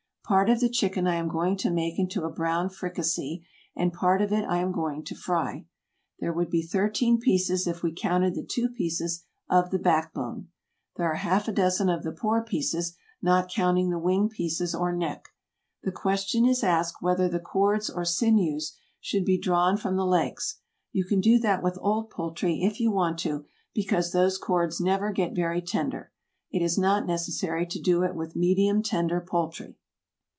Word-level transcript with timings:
Part 0.23 0.49
of 0.49 0.61
the 0.61 0.69
chicken 0.69 1.07
I 1.07 1.15
am 1.15 1.27
going 1.27 1.57
to 1.57 1.69
make 1.69 1.99
into 1.99 2.23
a 2.23 2.29
brown 2.29 2.69
fricassee, 2.69 3.45
and 3.75 3.91
part 3.91 4.21
of 4.21 4.31
it 4.31 4.45
I 4.45 4.59
am 4.59 4.71
going 4.71 5.03
to 5.03 5.13
fry. 5.13 5.65
There 6.21 6.31
would 6.31 6.49
be 6.49 6.61
thirteen 6.61 7.19
pieces 7.19 7.67
if 7.67 7.83
we 7.83 7.91
counted 7.93 8.35
the 8.35 8.45
two 8.49 8.69
pieces 8.69 9.25
of 9.49 9.71
the 9.71 9.77
back 9.77 10.13
bone. 10.13 10.47
There 10.95 11.11
are 11.11 11.15
half 11.15 11.49
a 11.49 11.51
dozen 11.51 11.89
of 11.89 12.03
the 12.03 12.13
poor 12.13 12.41
pieces, 12.45 12.95
not 13.21 13.49
counting 13.49 13.89
the 13.89 13.99
wing 13.99 14.29
pieces 14.29 14.73
or 14.73 14.95
neck. 14.95 15.27
The 15.83 15.91
question 15.91 16.45
is 16.45 16.63
asked 16.63 17.01
whether 17.01 17.27
the 17.27 17.41
cords 17.41 17.89
or 17.89 18.05
sinews 18.05 18.77
should 19.01 19.25
be 19.25 19.37
drawn 19.37 19.75
from 19.75 19.97
the 19.97 20.05
legs. 20.05 20.59
You 20.93 21.03
can 21.03 21.19
do 21.19 21.39
that 21.39 21.61
with 21.61 21.77
old 21.81 22.09
poultry 22.09 22.61
if 22.61 22.79
you 22.79 22.89
want 22.89 23.19
to, 23.19 23.43
because 23.73 24.13
those 24.13 24.37
cords 24.37 24.79
never 24.79 25.11
get 25.11 25.35
very 25.35 25.61
tender. 25.61 26.13
It 26.49 26.61
is 26.63 26.77
not 26.77 27.05
necessary 27.05 27.65
to 27.65 27.81
do 27.81 28.03
it 28.03 28.15
with 28.15 28.37
medium 28.37 28.81
tender 28.81 29.19
poultry. 29.19 29.75